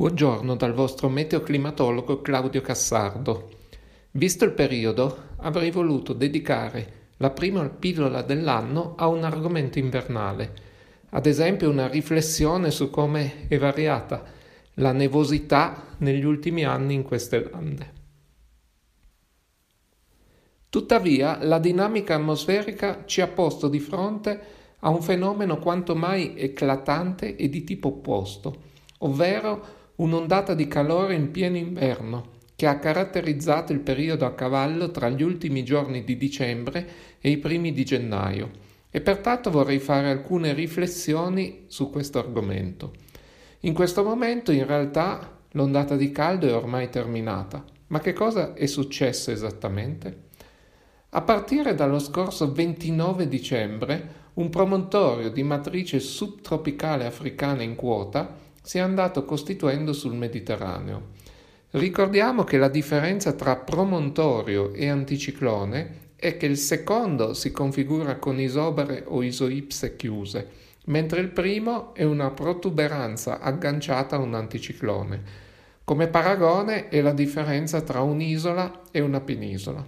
[0.00, 3.50] Buongiorno dal vostro meteoclimatologo Claudio Cassardo.
[4.12, 10.54] Visto il periodo, avrei voluto dedicare la prima pillola dell'anno a un argomento invernale,
[11.10, 14.24] ad esempio una riflessione su come è variata
[14.76, 17.92] la nevosità negli ultimi anni in queste lande.
[20.70, 24.40] Tuttavia, la dinamica atmosferica ci ha posto di fronte
[24.78, 28.62] a un fenomeno quanto mai eclatante e di tipo opposto,
[29.00, 35.10] ovvero un'ondata di calore in pieno inverno che ha caratterizzato il periodo a cavallo tra
[35.10, 36.88] gli ultimi giorni di dicembre
[37.20, 38.50] e i primi di gennaio
[38.90, 42.92] e pertanto vorrei fare alcune riflessioni su questo argomento.
[43.60, 48.66] In questo momento in realtà l'ondata di caldo è ormai terminata, ma che cosa è
[48.66, 50.28] successo esattamente?
[51.10, 58.78] A partire dallo scorso 29 dicembre, un promontorio di matrice subtropicale africana in quota si
[58.78, 61.08] è andato costituendo sul Mediterraneo.
[61.70, 68.38] Ricordiamo che la differenza tra promontorio e anticiclone è che il secondo si configura con
[68.38, 70.48] isobare o isoipse chiuse,
[70.84, 75.20] mentre il primo è una protuberanza agganciata a un anticiclone.
[75.82, 79.84] Come paragone è la differenza tra un'isola e una penisola.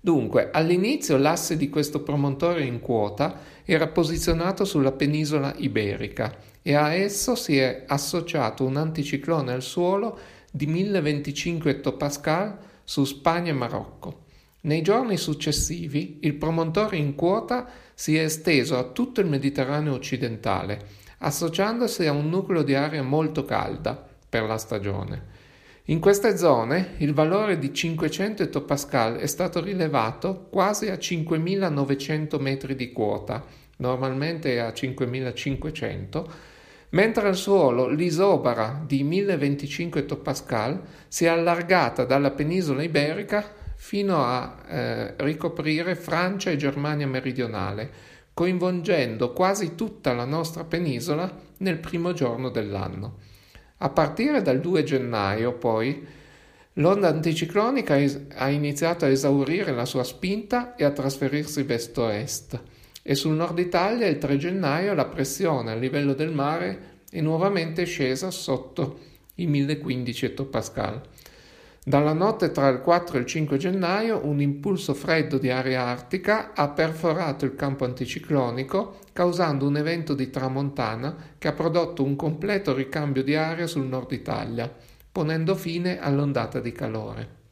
[0.00, 6.94] Dunque, all'inizio l'asse di questo promontorio in quota era posizionato sulla penisola iberica e a
[6.94, 10.18] esso si è associato un anticiclone al suolo
[10.50, 14.22] di 1025 ettopascal su Spagna e Marocco.
[14.62, 20.86] Nei giorni successivi il promontorio in quota si è esteso a tutto il Mediterraneo occidentale,
[21.18, 25.32] associandosi a un nucleo di aria molto calda per la stagione.
[25.88, 32.74] In queste zone il valore di 500 ettopascal è stato rilevato quasi a 5900 metri
[32.74, 33.44] di quota,
[33.76, 36.52] normalmente a 5500,
[36.94, 44.56] mentre al suolo l'isobara di 1025 ettopascal si è allargata dalla penisola iberica fino a
[44.66, 47.90] eh, ricoprire Francia e Germania meridionale,
[48.32, 53.18] coinvolgendo quasi tutta la nostra penisola nel primo giorno dell'anno.
[53.78, 56.06] A partire dal 2 gennaio, poi,
[56.74, 57.98] l'onda anticiclonica
[58.36, 62.60] ha iniziato a esaurire la sua spinta e a trasferirsi verso est
[63.06, 67.84] e sul nord Italia il 3 gennaio la pressione a livello del mare è nuovamente
[67.84, 68.98] scesa sotto
[69.34, 71.02] i 1015 ettopascal.
[71.84, 76.54] Dalla notte tra il 4 e il 5 gennaio un impulso freddo di aria artica
[76.54, 82.72] ha perforato il campo anticiclonico, causando un evento di tramontana che ha prodotto un completo
[82.72, 84.74] ricambio di aria sul nord Italia,
[85.12, 87.43] ponendo fine all'ondata di calore.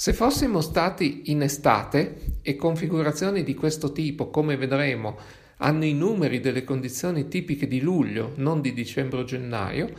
[0.00, 5.18] Se fossimo stati in estate e configurazioni di questo tipo, come vedremo,
[5.56, 9.90] hanno i numeri delle condizioni tipiche di luglio, non di dicembre o gennaio,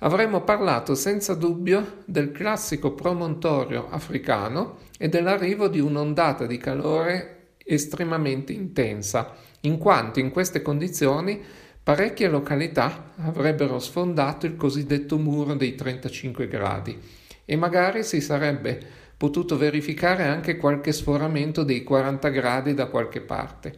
[0.00, 8.52] avremmo parlato senza dubbio del classico promontorio africano e dell'arrivo di un'ondata di calore estremamente
[8.52, 11.40] intensa, in quanto in queste condizioni
[11.82, 17.00] parecchie località avrebbero sfondato il cosiddetto muro dei 35 gradi
[17.46, 23.74] e magari si sarebbe potuto verificare anche qualche sforamento dei 40 gradi da qualche parte.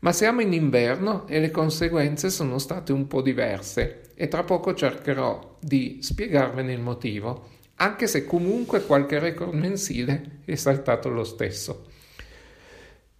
[0.00, 4.74] Ma siamo in inverno e le conseguenze sono state un po' diverse e tra poco
[4.74, 11.86] cercherò di spiegarvene il motivo, anche se comunque qualche record mensile è saltato lo stesso.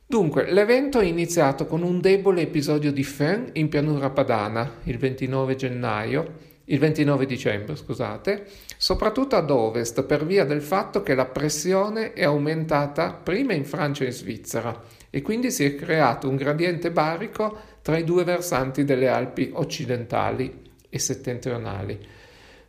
[0.04, 5.56] Dunque, l'evento è iniziato con un debole episodio di Fen in pianura padana il 29
[5.56, 6.32] gennaio,
[6.66, 8.46] il 29 dicembre, scusate,
[8.76, 14.04] soprattutto ad ovest per via del fatto che la pressione è aumentata prima in Francia
[14.04, 18.84] e in Svizzera e quindi si è creato un gradiente barico tra i due versanti
[18.84, 21.98] delle Alpi occidentali e settentrionali.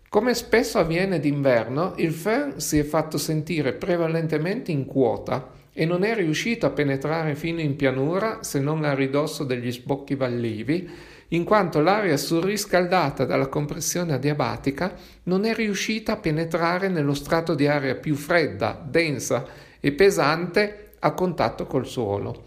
[0.09, 6.03] Come spesso avviene d'inverno, il Fern si è fatto sentire prevalentemente in quota e non
[6.03, 10.89] è riuscito a penetrare fino in pianura se non a ridosso degli sbocchi vallivi,
[11.29, 14.93] in quanto l'aria surriscaldata dalla compressione adiabatica
[15.23, 19.45] non è riuscita a penetrare nello strato di aria più fredda, densa
[19.79, 22.45] e pesante a contatto col suolo.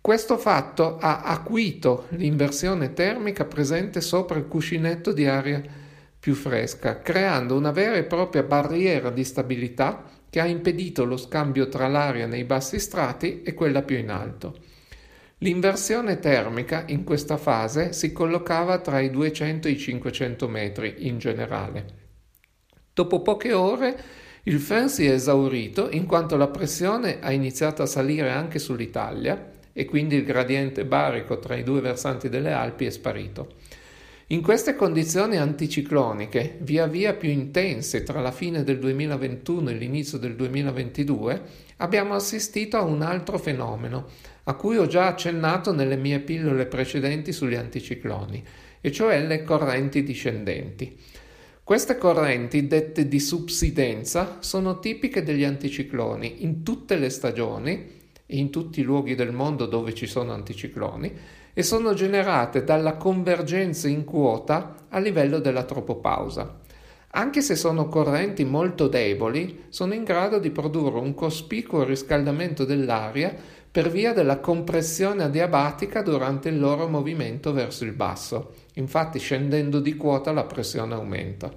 [0.00, 5.60] Questo fatto ha acuito l'inversione termica presente sopra il cuscinetto di aria
[6.18, 11.68] più fresca, creando una vera e propria barriera di stabilità che ha impedito lo scambio
[11.68, 14.56] tra l'aria nei bassi strati e quella più in alto.
[15.40, 21.18] L'inversione termica in questa fase si collocava tra i 200 e i 500 metri in
[21.18, 21.84] generale.
[22.94, 24.00] Dopo poche ore
[24.44, 29.50] il FEN si è esaurito in quanto la pressione ha iniziato a salire anche sull'Italia
[29.74, 33.56] e quindi il gradiente barico tra i due versanti delle Alpi è sparito.
[34.28, 40.16] In queste condizioni anticicloniche, via via più intense tra la fine del 2021 e l'inizio
[40.16, 41.42] del 2022,
[41.76, 44.08] abbiamo assistito a un altro fenomeno,
[44.48, 48.44] a cui ho già accennato nelle mie pillole precedenti sugli anticicloni,
[48.80, 50.96] e cioè le correnti discendenti.
[51.64, 57.72] Queste correnti, dette di subsidenza, sono tipiche degli anticicloni in tutte le stagioni
[58.24, 61.12] e in tutti i luoghi del mondo dove ci sono anticicloni
[61.52, 66.60] e sono generate dalla convergenza in quota a livello della tropopausa.
[67.10, 73.34] Anche se sono correnti molto deboli, sono in grado di produrre un cospicuo riscaldamento dell'aria
[73.76, 78.54] per via della compressione adiabatica durante il loro movimento verso il basso.
[78.76, 81.52] Infatti, scendendo di quota, la pressione aumenta.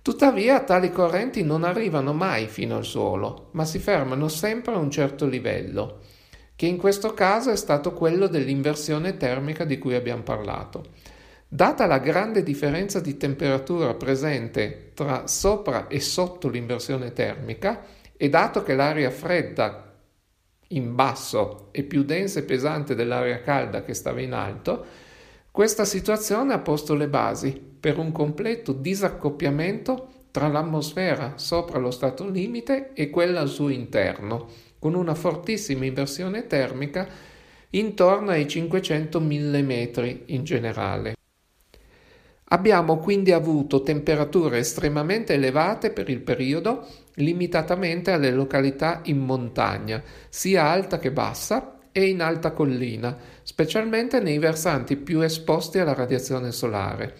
[0.00, 4.90] Tuttavia, tali correnti non arrivano mai fino al suolo, ma si fermano sempre a un
[4.90, 5.98] certo livello
[6.56, 10.86] che in questo caso è stato quello dell'inversione termica di cui abbiamo parlato.
[11.46, 17.82] Data la grande differenza di temperatura presente tra sopra e sotto l'inversione termica
[18.16, 19.86] e dato che l'aria fredda
[20.68, 24.84] in basso è più densa e pesante dell'aria calda che stava in alto,
[25.50, 32.28] questa situazione ha posto le basi per un completo disaccoppiamento tra l'atmosfera sopra lo stato
[32.28, 34.48] limite e quella al suo interno,
[34.78, 37.08] con una fortissima inversione termica
[37.70, 39.70] intorno ai 500 mm
[40.26, 41.15] in generale.
[42.50, 50.64] Abbiamo quindi avuto temperature estremamente elevate per il periodo, limitatamente alle località in montagna, sia
[50.64, 57.14] alta che bassa e in alta collina, specialmente nei versanti più esposti alla radiazione solare.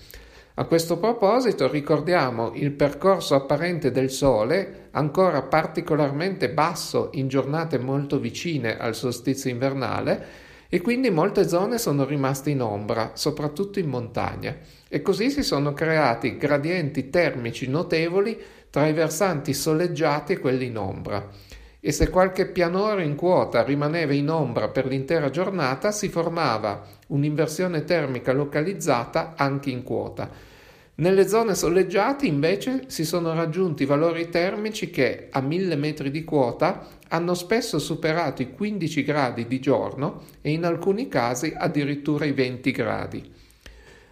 [0.59, 8.21] A questo proposito ricordiamo il percorso apparente del Sole, ancora particolarmente basso in giornate molto
[8.21, 14.57] vicine al solstizio invernale, e quindi molte zone sono rimaste in ombra, soprattutto in montagna,
[14.89, 18.39] e così si sono creati gradienti termici notevoli
[18.71, 21.29] tra i versanti soleggiati e quelli in ombra.
[21.81, 27.85] E se qualche pianoro in quota rimaneva in ombra per l'intera giornata, si formava un'inversione
[27.85, 30.31] termica localizzata anche in quota,
[30.99, 36.89] nelle zone soleggiate invece si sono raggiunti valori termici che a 1000 metri di quota
[37.09, 42.71] hanno spesso superato i 15 gradi di giorno e in alcuni casi addirittura i 20
[42.71, 43.31] gradi.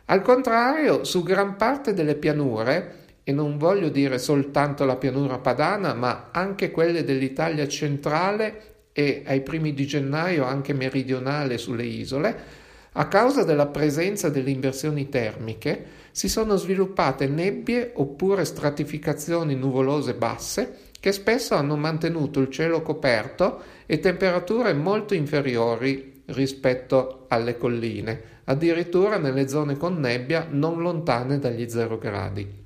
[0.06, 5.95] Al contrario, su gran parte delle pianure, e non voglio dire soltanto la pianura padana,
[5.95, 12.62] ma anche quelle dell'Italia centrale e ai primi di gennaio anche meridionale sulle isole,
[12.93, 20.79] a causa della presenza delle inversioni termiche, si sono sviluppate nebbie oppure stratificazioni nuvolose basse
[21.00, 29.19] che spesso hanno mantenuto il cielo coperto e temperature molto inferiori rispetto alle colline, addirittura
[29.19, 32.62] nelle zone con nebbia non lontane dagli zero gradi.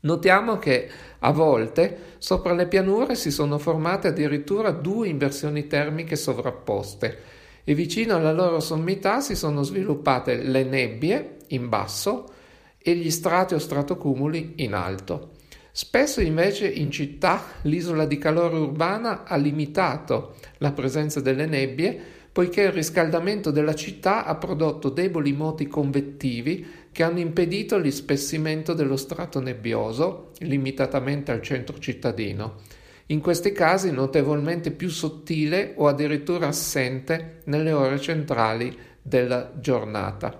[0.00, 0.90] Notiamo che
[1.20, 7.18] a volte sopra le pianure si sono formate addirittura due inversioni termiche sovrapposte
[7.64, 12.32] e vicino alla loro sommità si sono sviluppate le nebbie in basso
[12.78, 15.30] e gli strati o stratocumuli in alto.
[15.76, 22.00] Spesso invece in città l'isola di calore urbana ha limitato la presenza delle nebbie
[22.30, 28.96] poiché il riscaldamento della città ha prodotto deboli moti convettivi che hanno impedito l'ispessimento dello
[28.96, 32.60] strato nebbioso limitatamente al centro cittadino.
[33.06, 40.38] In questi casi notevolmente più sottile o addirittura assente nelle ore centrali della giornata.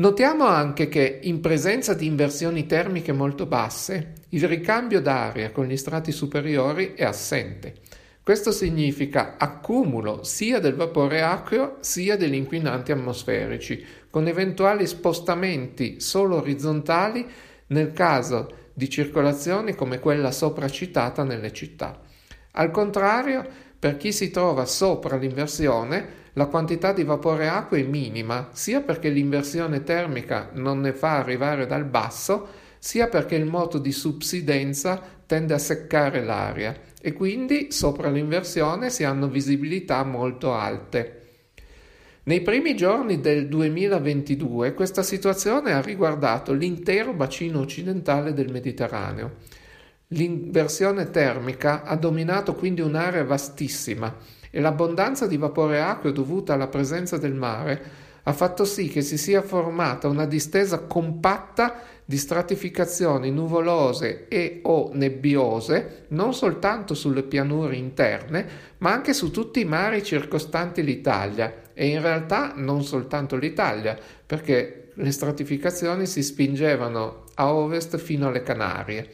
[0.00, 5.76] Notiamo anche che in presenza di inversioni termiche molto basse, il ricambio d'aria con gli
[5.76, 7.74] strati superiori è assente.
[8.22, 16.36] Questo significa accumulo sia del vapore acqueo sia degli inquinanti atmosferici, con eventuali spostamenti solo
[16.36, 17.26] orizzontali
[17.66, 22.00] nel caso di circolazioni come quella sopra citata nelle città.
[22.52, 23.46] Al contrario,
[23.78, 29.10] per chi si trova sopra l'inversione, la quantità di vapore acqua è minima, sia perché
[29.10, 35.52] l'inversione termica non ne fa arrivare dal basso, sia perché il moto di subsidenza tende
[35.52, 41.18] a seccare l'aria e quindi sopra l'inversione si hanno visibilità molto alte.
[42.22, 49.36] Nei primi giorni del 2022 questa situazione ha riguardato l'intero bacino occidentale del Mediterraneo.
[50.08, 57.16] L'inversione termica ha dominato quindi un'area vastissima e l'abbondanza di vapore acqueo dovuta alla presenza
[57.16, 64.26] del mare ha fatto sì che si sia formata una distesa compatta di stratificazioni nuvolose
[64.28, 68.46] e o nebbiose non soltanto sulle pianure interne,
[68.78, 74.90] ma anche su tutti i mari circostanti l'Italia e in realtà non soltanto l'Italia, perché
[74.94, 79.08] le stratificazioni si spingevano a ovest fino alle Canarie,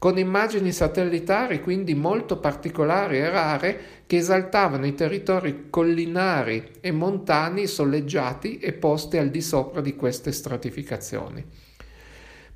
[0.00, 7.66] con immagini satellitari quindi molto particolari e rare che esaltavano i territori collinari e montani
[7.66, 11.44] soleggiati e posti al di sopra di queste stratificazioni.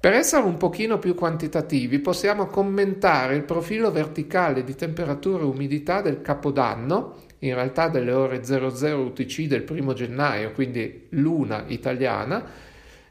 [0.00, 6.00] Per essere un pochino più quantitativi possiamo commentare il profilo verticale di temperatura e umidità
[6.00, 12.42] del capodanno, in realtà delle ore 00 UTC del primo gennaio, quindi luna italiana,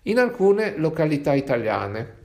[0.02, 2.22] in alcune località italiane.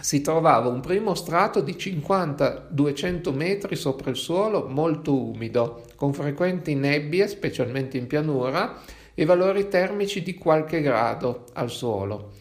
[0.00, 6.74] Si trovava un primo strato di 50-200 metri sopra il suolo molto umido, con frequenti
[6.74, 8.80] nebbie, specialmente in pianura,
[9.14, 12.32] e valori termici di qualche grado al suolo.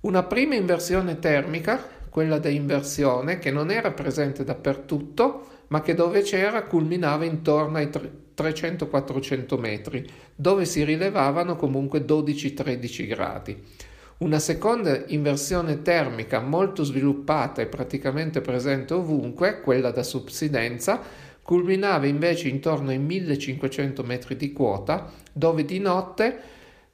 [0.00, 6.20] Una prima inversione termica, quella da inversione, che non era presente dappertutto, ma che dove
[6.20, 7.88] c'era culminava intorno ai
[8.36, 13.62] 300-400 metri, dove si rilevavano comunque 12-13 gradi.
[14.22, 21.00] Una seconda inversione termica molto sviluppata e praticamente presente ovunque, quella da subsidenza,
[21.42, 26.38] culminava invece intorno ai 1500 metri di quota, dove di notte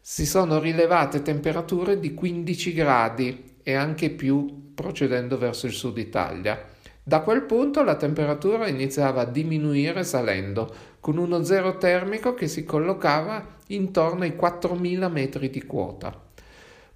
[0.01, 6.65] si sono rilevate temperature di 15 gradi e anche più procedendo verso il sud Italia.
[7.03, 12.65] Da quel punto la temperatura iniziava a diminuire salendo, con uno zero termico che si
[12.65, 16.23] collocava intorno ai 4000 metri di quota.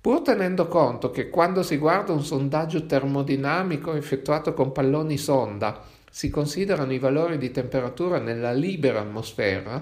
[0.02, 5.80] Pur tenendo conto che quando si guarda un sondaggio termodinamico effettuato con palloni sonda
[6.10, 9.80] si considerano i valori di temperatura nella libera atmosfera,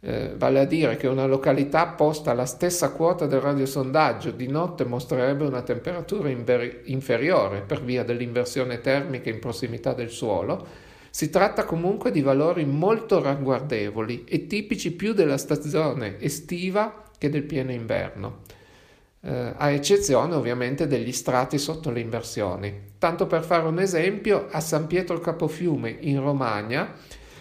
[0.00, 4.86] eh, vale a dire che una località posta alla stessa quota del radiosondaggio di notte
[4.86, 10.66] mostrerebbe una temperatura inver- inferiore per via dell'inversione termica in prossimità del suolo,
[11.10, 17.42] si tratta comunque di valori molto ragguardevoli e tipici più della stagione estiva che del
[17.42, 18.56] pieno inverno.
[19.20, 22.92] Eh, a eccezione ovviamente degli strati sotto le inversioni.
[22.98, 26.94] Tanto per fare un esempio, a San Pietro Capofiume in Romagna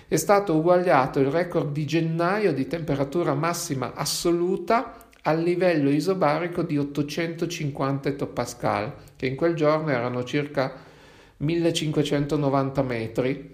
[0.08, 6.80] è stato uguagliato il record di gennaio di temperatura massima assoluta al livello isobarico di
[6.80, 10.74] 850 ettopascal, che in quel giorno erano circa
[11.38, 13.54] 1590 metri.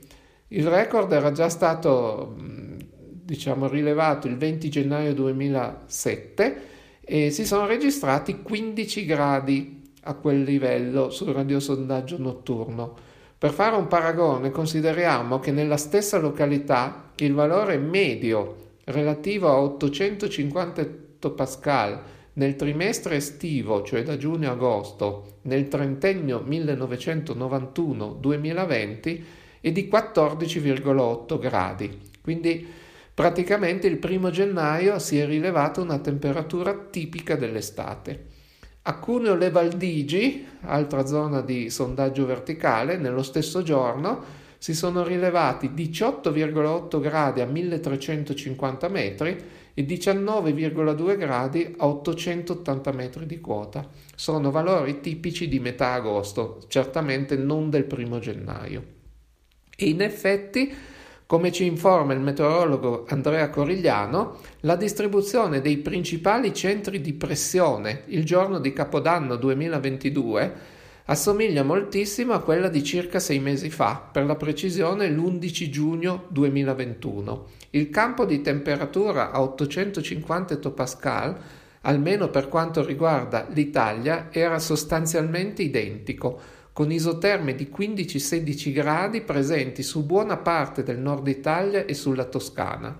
[0.49, 6.71] Il record era già stato diciamo, rilevato il 20 gennaio 2007
[7.05, 12.95] e si sono registrati 15 gradi a quel livello sul radiosondaggio notturno.
[13.37, 18.55] Per fare un paragone, consideriamo che nella stessa località il valore medio
[18.85, 21.01] relativo a 850
[21.35, 22.01] Pascal
[22.33, 29.21] nel trimestre estivo, cioè da giugno a agosto, nel trentennio 1991-2020,
[29.61, 31.99] è di 14,8 gradi.
[32.21, 32.81] Quindi
[33.13, 38.31] praticamente il primo gennaio si è rilevata una temperatura tipica dell'estate.
[38.83, 45.69] A Cuneo Le Valdigi, altra zona di sondaggio verticale, nello stesso giorno si sono rilevati
[45.69, 49.37] 18,8 gradi a 1350 metri
[49.73, 53.87] e 19,2 gradi a 880 metri di quota.
[54.15, 58.83] Sono valori tipici di metà agosto, certamente non del primo gennaio.
[59.75, 60.73] E in effetti
[61.33, 68.23] come ci informa il meteorologo Andrea Corigliano, la distribuzione dei principali centri di pressione il
[68.23, 70.53] giorno di Capodanno 2022
[71.05, 77.47] assomiglia moltissimo a quella di circa sei mesi fa, per la precisione l'11 giugno 2021.
[77.71, 81.35] Il campo di temperatura a 850 ettopascal,
[81.81, 86.39] almeno per quanto riguarda l'Italia, era sostanzialmente identico,
[86.73, 92.97] con isoterme di 15-16 gradi presenti su buona parte del nord Italia e sulla Toscana.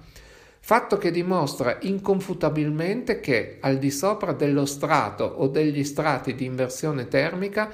[0.60, 7.08] Fatto che dimostra inconfutabilmente che, al di sopra dello strato o degli strati di inversione
[7.08, 7.70] termica,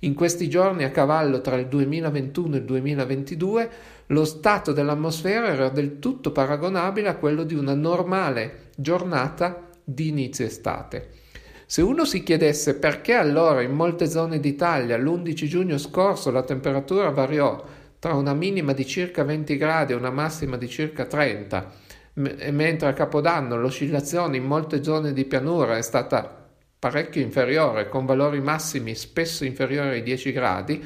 [0.00, 3.70] in questi giorni a cavallo tra il 2021 e il 2022,
[4.08, 10.44] lo stato dell'atmosfera era del tutto paragonabile a quello di una normale giornata di inizio
[10.44, 11.22] estate.
[11.66, 17.10] Se uno si chiedesse perché allora in molte zone d'Italia l'11 giugno scorso la temperatura
[17.10, 17.64] variò
[17.98, 21.72] tra una minima di circa 20 gradi e una massima di circa 30,
[22.14, 28.04] m- mentre a Capodanno l'oscillazione in molte zone di pianura è stata parecchio inferiore, con
[28.04, 30.84] valori massimi spesso inferiori ai 10 gradi,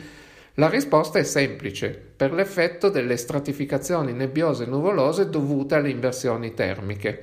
[0.55, 7.21] la risposta è semplice, per l'effetto delle stratificazioni nebbiose e nuvolose dovute alle inversioni termiche.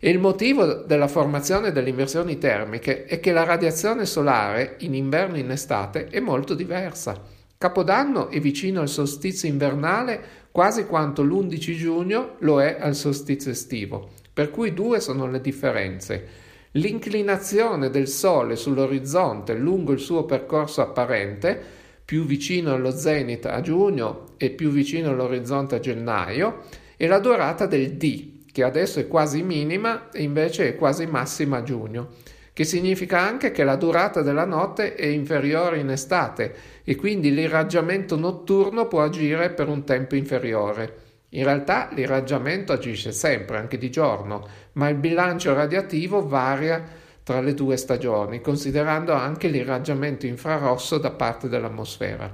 [0.00, 5.34] E il motivo della formazione delle inversioni termiche è che la radiazione solare in inverno
[5.34, 7.20] e in estate è molto diversa.
[7.58, 14.10] Capodanno è vicino al solstizio invernale quasi quanto l'11 giugno lo è al solstizio estivo,
[14.32, 16.26] per cui due sono le differenze.
[16.72, 21.60] L'inclinazione del Sole sull'orizzonte lungo il suo percorso apparente,
[22.04, 26.60] più vicino allo zenit a giugno e più vicino all'orizzonte a gennaio,
[26.96, 31.58] e la durata del D, che adesso è quasi minima e invece è quasi massima
[31.58, 32.08] a giugno,
[32.52, 38.16] che significa anche che la durata della notte è inferiore in estate e quindi l'irraggiamento
[38.16, 40.96] notturno può agire per un tempo inferiore.
[41.30, 46.82] In realtà l'irraggiamento agisce sempre, anche di giorno, ma il bilancio radiativo varia
[47.22, 52.28] tra le due stagioni, considerando anche l'irraggiamento infrarosso da parte dell'atmosfera.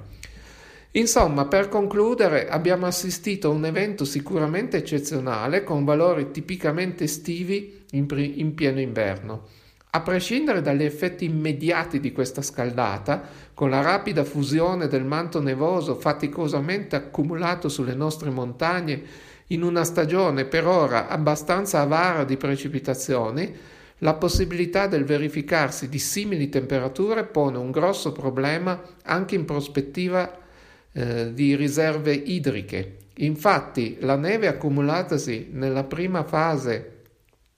[0.96, 8.06] Insomma, per concludere, abbiamo assistito a un evento sicuramente eccezionale con valori tipicamente estivi in,
[8.06, 9.48] pri- in pieno inverno.
[9.90, 13.22] A prescindere dagli effetti immediati di questa scaldata,
[13.54, 19.02] con la rapida fusione del manto nevoso faticosamente accumulato sulle nostre montagne
[19.48, 23.52] in una stagione per ora abbastanza avara di precipitazioni,
[23.98, 30.42] la possibilità del verificarsi di simili temperature pone un grosso problema anche in prospettiva
[30.94, 32.98] eh, di riserve idriche.
[33.16, 37.02] Infatti, la neve accumulatasi nella prima fase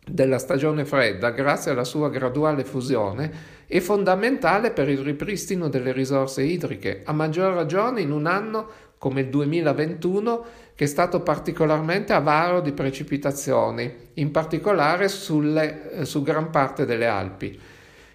[0.08, 6.42] della stagione fredda, grazie alla sua graduale fusione, è fondamentale per il ripristino delle risorse
[6.42, 12.60] idriche, a maggior ragione in un anno come il 2021 che è stato particolarmente avaro
[12.60, 17.58] di precipitazioni, in particolare sulle, eh, su gran parte delle Alpi.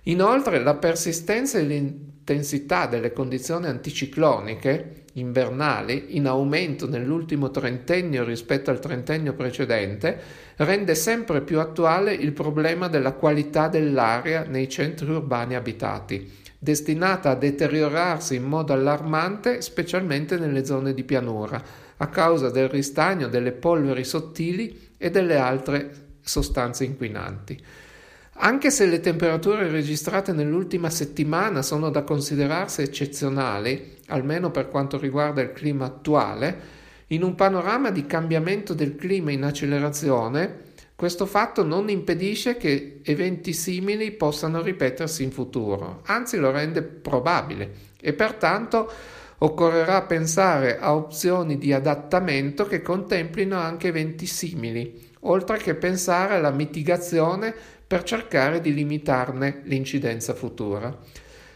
[0.03, 8.79] Inoltre la persistenza e l'intensità delle condizioni anticicloniche invernali, in aumento nell'ultimo trentennio rispetto al
[8.79, 10.19] trentennio precedente,
[10.57, 17.35] rende sempre più attuale il problema della qualità dell'aria nei centri urbani abitati, destinata a
[17.35, 21.61] deteriorarsi in modo allarmante specialmente nelle zone di pianura,
[21.97, 25.91] a causa del ristagno delle polveri sottili e delle altre
[26.21, 27.59] sostanze inquinanti.
[28.43, 35.41] Anche se le temperature registrate nell'ultima settimana sono da considerarsi eccezionali, almeno per quanto riguarda
[35.41, 41.87] il clima attuale, in un panorama di cambiamento del clima in accelerazione, questo fatto non
[41.89, 48.91] impedisce che eventi simili possano ripetersi in futuro, anzi lo rende probabile e pertanto
[49.43, 56.51] occorrerà pensare a opzioni di adattamento che contemplino anche eventi simili, oltre che pensare alla
[56.51, 57.53] mitigazione
[57.87, 60.95] per cercare di limitarne l'incidenza futura.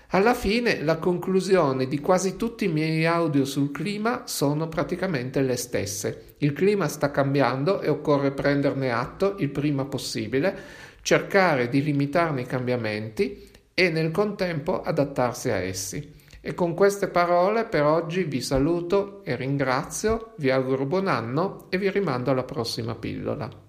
[0.10, 5.56] Alla fine la conclusione di quasi tutti i miei audio sul clima sono praticamente le
[5.56, 6.36] stesse.
[6.40, 10.56] Il clima sta cambiando e occorre prenderne atto il prima possibile,
[11.02, 16.15] cercare di limitarne i cambiamenti e nel contempo adattarsi a essi.
[16.48, 21.80] E con queste parole per oggi vi saluto e ringrazio, vi auguro buon anno e
[21.80, 23.65] vi rimando alla prossima pillola.